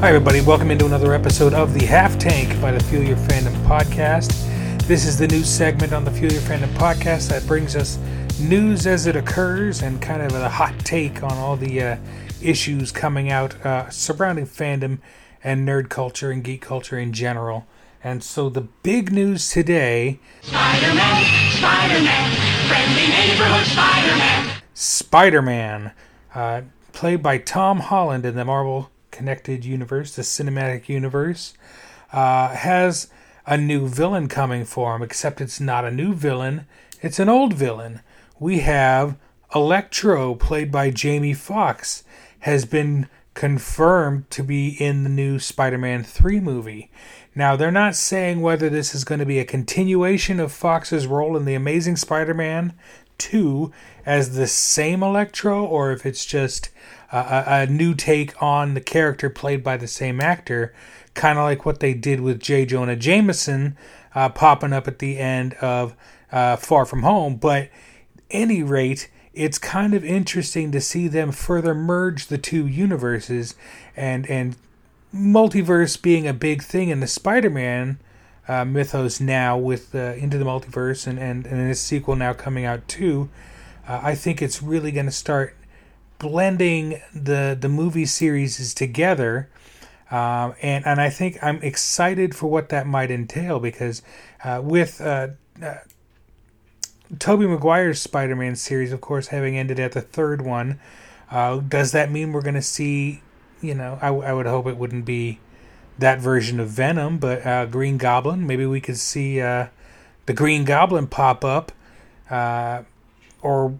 Hi, 0.00 0.10
everybody. 0.10 0.40
Welcome 0.42 0.70
into 0.70 0.86
another 0.86 1.12
episode 1.12 1.52
of 1.52 1.74
the 1.74 1.84
Half 1.84 2.20
Tank 2.20 2.60
by 2.60 2.70
the 2.70 2.78
Fuel 2.84 3.02
Your 3.02 3.16
Fandom 3.16 3.52
podcast. 3.64 4.28
This 4.86 5.04
is 5.04 5.18
the 5.18 5.26
new 5.26 5.42
segment 5.42 5.92
on 5.92 6.04
the 6.04 6.10
Fuel 6.12 6.32
Your 6.32 6.40
Fandom 6.42 6.72
podcast 6.74 7.30
that 7.30 7.44
brings 7.48 7.74
us 7.74 7.98
news 8.38 8.86
as 8.86 9.08
it 9.08 9.16
occurs 9.16 9.82
and 9.82 10.00
kind 10.00 10.22
of 10.22 10.32
a 10.34 10.48
hot 10.48 10.78
take 10.84 11.24
on 11.24 11.32
all 11.32 11.56
the 11.56 11.82
uh, 11.82 11.96
issues 12.40 12.92
coming 12.92 13.32
out 13.32 13.60
uh, 13.66 13.90
surrounding 13.90 14.46
fandom 14.46 15.00
and 15.42 15.66
nerd 15.66 15.88
culture 15.88 16.30
and 16.30 16.44
geek 16.44 16.60
culture 16.60 16.96
in 16.96 17.12
general. 17.12 17.66
And 18.02 18.22
so 18.22 18.48
the 18.48 18.60
big 18.60 19.10
news 19.10 19.50
today 19.50 20.20
Spider-Man, 20.42 21.50
Spider-Man, 21.56 22.68
friendly 22.68 23.08
neighborhood 23.08 23.66
Spider-Man. 23.66 24.62
Spider 24.74 25.42
Man, 25.42 25.90
uh, 26.36 26.62
played 26.92 27.20
by 27.20 27.38
Tom 27.38 27.80
Holland 27.80 28.24
in 28.24 28.36
the 28.36 28.44
Marvel 28.44 28.92
Connected 29.18 29.64
Universe, 29.64 30.14
the 30.14 30.22
cinematic 30.22 30.88
universe, 30.88 31.52
uh, 32.12 32.50
has 32.50 33.08
a 33.46 33.56
new 33.56 33.88
villain 33.88 34.28
coming 34.28 34.64
for 34.64 34.94
him, 34.94 35.02
except 35.02 35.40
it's 35.40 35.58
not 35.58 35.84
a 35.84 35.90
new 35.90 36.14
villain, 36.14 36.66
it's 37.02 37.18
an 37.18 37.28
old 37.28 37.52
villain. 37.52 38.00
We 38.38 38.60
have 38.60 39.16
Electro, 39.52 40.36
played 40.36 40.70
by 40.70 40.90
Jamie 40.90 41.34
Foxx, 41.34 42.04
has 42.40 42.64
been 42.64 43.08
confirmed 43.34 44.30
to 44.30 44.44
be 44.44 44.68
in 44.68 45.02
the 45.02 45.10
new 45.10 45.40
Spider 45.40 45.78
Man 45.78 46.04
3 46.04 46.38
movie. 46.38 46.88
Now, 47.34 47.56
they're 47.56 47.72
not 47.72 47.96
saying 47.96 48.40
whether 48.40 48.70
this 48.70 48.94
is 48.94 49.02
going 49.02 49.18
to 49.18 49.26
be 49.26 49.40
a 49.40 49.44
continuation 49.44 50.38
of 50.38 50.52
Foxx's 50.52 51.08
role 51.08 51.36
in 51.36 51.44
The 51.44 51.54
Amazing 51.54 51.96
Spider 51.96 52.34
Man 52.34 52.72
2 53.18 53.72
as 54.06 54.36
the 54.36 54.46
same 54.46 55.02
Electro 55.02 55.64
or 55.64 55.92
if 55.92 56.06
it's 56.06 56.24
just 56.24 56.70
a, 57.12 57.44
a, 57.46 57.66
new 57.66 57.94
take 57.94 58.40
on 58.42 58.74
the 58.74 58.80
character 58.80 59.28
played 59.30 59.62
by 59.62 59.76
the 59.76 59.86
same 59.86 60.20
actor, 60.20 60.74
kind 61.14 61.38
of 61.38 61.44
like 61.44 61.64
what 61.64 61.80
they 61.80 61.94
did 61.94 62.20
with 62.20 62.40
J. 62.40 62.64
Jonah 62.64 62.96
Jameson 62.96 63.76
uh, 64.14 64.28
popping 64.28 64.72
up 64.72 64.88
at 64.88 64.98
the 64.98 65.18
end 65.18 65.54
of 65.54 65.94
uh, 66.32 66.56
Far 66.56 66.84
From 66.84 67.02
Home. 67.02 67.36
But 67.36 67.70
any 68.30 68.62
rate, 68.62 69.10
it's 69.32 69.58
kind 69.58 69.94
of 69.94 70.04
interesting 70.04 70.72
to 70.72 70.80
see 70.80 71.08
them 71.08 71.32
further 71.32 71.74
merge 71.74 72.26
the 72.26 72.38
two 72.38 72.66
universes 72.66 73.54
and 73.96 74.26
and 74.26 74.56
multiverse 75.14 76.00
being 76.00 76.26
a 76.26 76.34
big 76.34 76.62
thing 76.62 76.90
in 76.90 77.00
the 77.00 77.06
Spider-Man 77.06 77.98
uh, 78.48 78.64
mythos 78.64 79.20
now 79.20 79.58
with 79.58 79.94
uh, 79.94 80.14
Into 80.14 80.38
the 80.38 80.44
Multiverse 80.44 81.06
and, 81.06 81.18
and, 81.18 81.46
and 81.46 81.70
this 81.70 81.80
sequel 81.80 82.16
now 82.16 82.32
coming 82.32 82.64
out 82.64 82.88
too. 82.88 83.28
Uh, 83.86 84.00
I 84.02 84.14
think 84.14 84.40
it's 84.40 84.62
really 84.62 84.90
going 84.90 85.06
to 85.06 85.12
start 85.12 85.54
blending 86.18 87.00
the 87.14 87.56
the 87.58 87.68
movie 87.68 88.06
series 88.06 88.74
together. 88.74 89.48
Um, 90.10 90.54
and 90.62 90.86
and 90.86 91.00
I 91.00 91.10
think 91.10 91.38
I'm 91.42 91.62
excited 91.62 92.34
for 92.34 92.46
what 92.48 92.70
that 92.70 92.86
might 92.86 93.10
entail 93.10 93.60
because 93.60 94.02
uh, 94.42 94.60
with 94.64 95.00
uh, 95.00 95.28
Tobey 97.18 97.46
Maguire's 97.46 98.00
Spider-Man 98.00 98.56
series, 98.56 98.92
of 98.92 99.02
course, 99.02 99.28
having 99.28 99.56
ended 99.58 99.78
at 99.78 99.92
the 99.92 100.00
third 100.00 100.42
one, 100.42 100.80
does 101.30 101.92
that 101.92 102.10
mean 102.10 102.32
we're 102.32 102.42
going 102.42 102.54
to 102.54 102.62
see? 102.62 103.22
You 103.60 103.74
know, 103.74 103.98
I, 104.00 104.08
I 104.08 104.32
would 104.32 104.46
hope 104.46 104.66
it 104.66 104.76
wouldn't 104.76 105.04
be 105.04 105.40
that 105.98 106.20
version 106.20 106.60
of 106.60 106.68
Venom, 106.68 107.18
but 107.18 107.44
uh, 107.46 107.66
Green 107.66 107.98
Goblin. 107.98 108.46
Maybe 108.46 108.66
we 108.66 108.80
could 108.80 108.98
see 108.98 109.40
uh, 109.40 109.68
the 110.26 110.32
Green 110.32 110.64
Goblin 110.64 111.06
pop 111.06 111.44
up, 111.44 111.72
uh, 112.30 112.82
or 113.42 113.78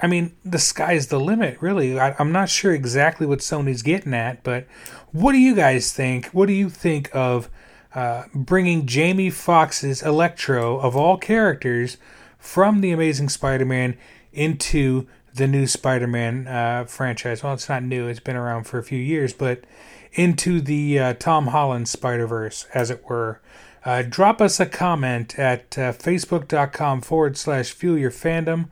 I 0.00 0.06
mean, 0.06 0.32
the 0.44 0.58
sky's 0.58 1.08
the 1.08 1.18
limit, 1.18 1.60
really. 1.60 1.98
I, 1.98 2.14
I'm 2.18 2.32
not 2.32 2.48
sure 2.48 2.72
exactly 2.72 3.26
what 3.26 3.40
Sony's 3.40 3.82
getting 3.82 4.14
at, 4.14 4.44
but 4.44 4.66
what 5.12 5.32
do 5.32 5.38
you 5.38 5.54
guys 5.54 5.92
think? 5.92 6.26
What 6.26 6.46
do 6.46 6.52
you 6.52 6.70
think 6.70 7.10
of 7.12 7.50
uh, 7.94 8.24
bringing 8.34 8.86
Jamie 8.86 9.30
Foxx's 9.30 10.02
Electro, 10.02 10.78
of 10.78 10.96
all 10.96 11.16
characters, 11.16 11.96
from 12.38 12.80
The 12.80 12.92
Amazing 12.92 13.30
Spider 13.30 13.64
Man 13.64 13.96
into 14.32 15.08
the 15.34 15.46
new 15.46 15.66
Spider 15.66 16.06
Man 16.06 16.46
uh, 16.46 16.84
franchise? 16.84 17.42
Well, 17.42 17.54
it's 17.54 17.68
not 17.68 17.82
new, 17.82 18.06
it's 18.06 18.20
been 18.20 18.36
around 18.36 18.64
for 18.64 18.78
a 18.78 18.84
few 18.84 18.98
years, 18.98 19.32
but 19.32 19.64
into 20.12 20.60
the 20.60 20.98
uh, 20.98 21.14
Tom 21.14 21.48
Holland 21.48 21.88
Spider 21.88 22.26
Verse, 22.26 22.66
as 22.74 22.90
it 22.90 23.04
were. 23.08 23.40
Uh, 23.84 24.02
drop 24.02 24.40
us 24.40 24.58
a 24.58 24.66
comment 24.66 25.38
at 25.38 25.78
uh, 25.78 25.92
facebook.com 25.92 27.00
forward 27.00 27.36
slash 27.36 27.72
fuel 27.72 27.96
your 27.96 28.10
fandom 28.10 28.68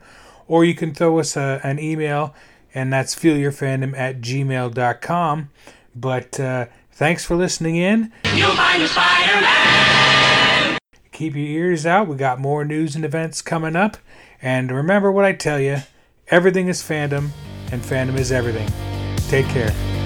or 0.47 0.63
you 0.65 0.73
can 0.73 0.93
throw 0.93 1.19
us 1.19 1.35
a, 1.35 1.59
an 1.63 1.79
email, 1.79 2.33
and 2.73 2.91
that's 2.91 3.13
fuel 3.13 3.37
your 3.37 3.51
fandom 3.51 3.95
at 3.97 4.21
gmail.com. 4.21 5.49
But 5.95 6.39
uh, 6.39 6.67
thanks 6.91 7.25
for 7.25 7.35
listening 7.35 7.75
in. 7.75 8.13
You'll 8.33 8.55
find 8.55 8.81
a 8.81 8.87
Spider-Man. 8.87 10.77
Keep 11.11 11.35
your 11.35 11.47
ears 11.47 11.85
out. 11.85 12.07
We 12.07 12.15
got 12.15 12.39
more 12.39 12.63
news 12.63 12.95
and 12.95 13.03
events 13.03 13.41
coming 13.41 13.75
up. 13.75 13.97
And 14.41 14.71
remember 14.71 15.11
what 15.11 15.25
I 15.25 15.33
tell 15.33 15.59
you 15.59 15.77
everything 16.29 16.67
is 16.67 16.81
fandom, 16.81 17.29
and 17.71 17.81
fandom 17.81 18.17
is 18.17 18.31
everything. 18.31 18.67
Take 19.29 19.47
care. 19.47 19.96